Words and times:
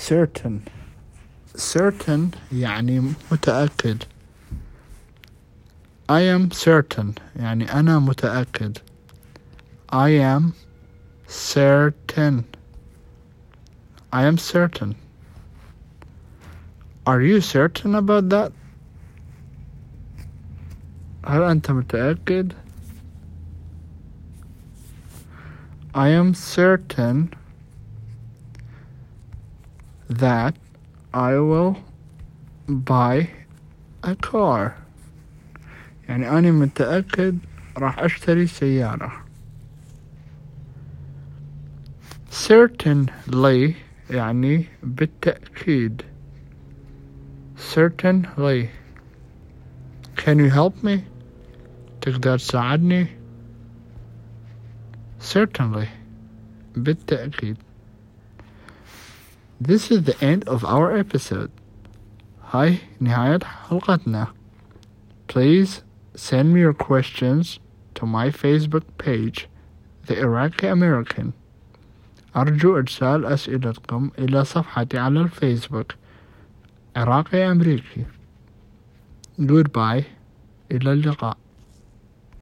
certain 0.00 0.60
certain 1.56 2.30
يعني 2.52 3.12
متأكد 3.32 4.02
I 6.08 6.20
am 6.20 6.50
certain 6.50 7.14
يعني 7.36 7.72
أنا 7.72 7.98
متأكد 7.98 8.78
I 9.92 10.08
am 10.08 10.52
certain 11.28 12.44
I 14.12 14.22
am 14.22 14.38
certain 14.38 14.94
Are 17.06 17.20
you 17.20 17.40
certain 17.40 17.94
about 17.94 18.28
that? 18.30 18.52
هل 21.26 21.42
أنت 21.42 21.70
متأكد؟ 21.70 22.52
I 25.94 26.08
am 26.08 26.34
certain 26.34 27.30
that 30.10 30.54
I 31.14 31.38
will 31.38 31.76
buy 32.68 33.28
a 34.02 34.14
car 34.14 34.86
يعني 36.08 36.30
أنا 36.30 36.50
متأكد 36.50 37.38
راح 37.76 37.98
أشتري 37.98 38.46
سيارة 38.46 39.12
certainly 42.30 43.74
يعني 44.10 44.64
بالتأكيد 44.82 46.02
certainly 47.74 48.68
can 50.16 50.38
you 50.38 50.50
help 50.50 50.84
me 50.84 50.98
تقدر 52.00 52.38
تساعدني 52.38 53.06
certainly 55.20 55.88
بالتأكيد 56.76 57.56
This 59.60 59.90
is 59.90 60.02
the 60.04 60.16
end 60.20 60.44
of 60.48 60.64
our 60.64 60.96
episode 60.96 61.50
هاي 62.52 62.78
نهاية 63.00 63.38
حلقتنا 63.44 64.26
Please 65.28 65.82
send 66.14 66.52
me 66.52 66.60
your 66.60 66.74
questions 66.74 67.58
to 67.94 68.06
my 68.06 68.30
Facebook 68.30 68.84
page 68.98 69.48
The 70.06 70.18
Iraqi 70.20 70.66
American 70.66 71.32
أرجو 72.36 72.76
إرسال 72.76 73.24
أسئلتكم 73.24 74.10
إلى 74.18 74.44
صفحتي 74.44 74.98
على 74.98 75.20
الفيسبوك 75.20 75.92
عراقي 76.96 77.50
أمريكي 77.50 78.04
Goodbye 79.40 80.04
إلى 80.72 80.92
اللقاء 80.92 81.36